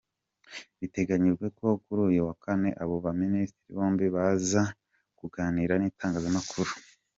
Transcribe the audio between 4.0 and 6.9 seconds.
baza kuganira n’itangazamakuru.